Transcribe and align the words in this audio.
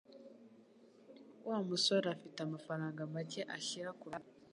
Wa 1.47 1.57
musore 1.69 2.05
afite 2.15 2.37
amafaranga 2.41 2.99
make 3.13 3.41
ashyira 3.57 3.89
kuruhande. 3.99 4.29